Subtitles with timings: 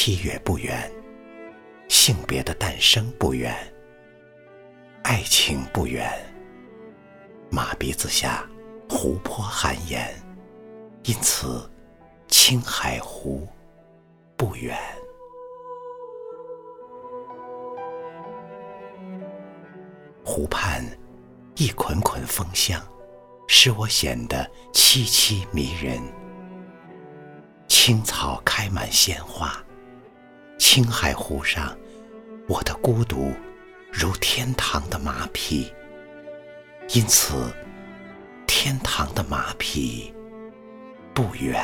[0.00, 0.88] 七月不远，
[1.88, 3.52] 性别的诞生不远，
[5.02, 6.08] 爱情不远。
[7.50, 8.48] 马鼻子下
[8.88, 10.14] 湖泊含盐，
[11.02, 11.68] 因此
[12.28, 13.48] 青海湖
[14.36, 14.78] 不远。
[20.24, 20.80] 湖畔
[21.56, 22.80] 一捆捆风香，
[23.48, 26.00] 使我显得凄凄迷人。
[27.66, 29.60] 青草开满鲜花，
[30.70, 31.74] 青海湖上，
[32.46, 33.32] 我的孤独
[33.90, 35.72] 如天堂的马匹，
[36.90, 37.50] 因此
[38.46, 40.12] 天堂的马匹
[41.14, 41.58] 不远。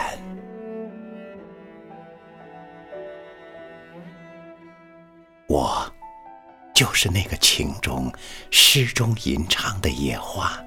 [5.48, 5.86] 我
[6.74, 8.10] 就是那个情中
[8.50, 10.58] 诗中吟唱的野花，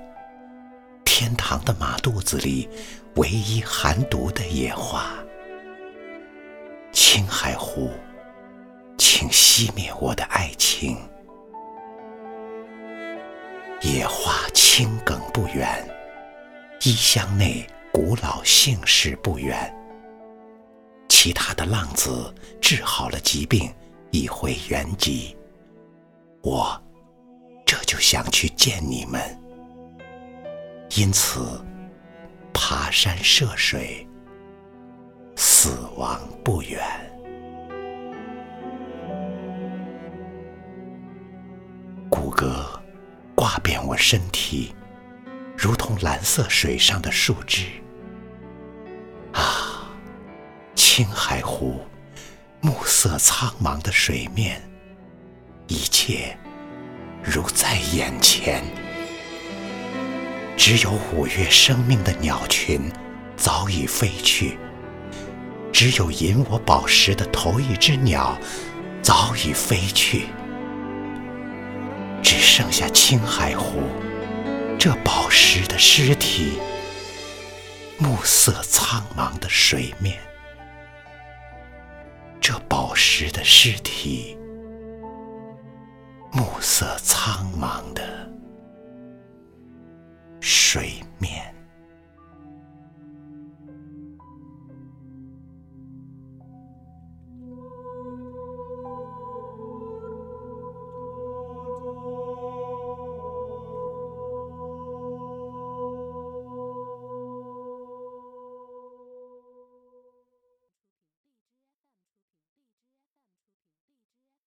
[1.04, 2.70] 天堂的马肚子里
[3.16, 5.12] 唯一含毒的野花。
[6.94, 7.92] 青海湖，
[9.28, 10.98] 请熄灭我的爱情。
[13.82, 15.86] 野花青梗不远，
[16.84, 19.74] 衣箱内古老姓氏不远。
[21.10, 23.74] 其他的浪子治好了疾病，
[24.12, 25.36] 已回原籍。
[26.42, 26.82] 我
[27.66, 29.22] 这就想去见你们，
[30.96, 31.62] 因此
[32.54, 34.08] 爬山涉水。
[35.36, 36.82] 死亡不远，
[42.38, 42.64] 格
[43.34, 44.76] 挂遍我身体，
[45.58, 47.66] 如同蓝色水上的树枝。
[49.34, 49.90] 啊，
[50.76, 51.82] 青海湖，
[52.62, 54.62] 暮色苍茫的水面，
[55.66, 56.38] 一切
[57.24, 58.64] 如在眼前。
[60.56, 62.92] 只有五月生命的鸟群
[63.36, 64.60] 早已飞去。
[65.74, 68.38] 只有引我宝石的头一只鸟
[69.02, 70.28] 早已飞去，
[72.58, 73.84] 剩下青海湖
[74.80, 76.58] 这宝石的尸体，
[78.00, 80.18] 暮色苍茫的水面，
[82.42, 84.36] 这宝石的尸体，
[86.32, 87.94] 暮色苍茫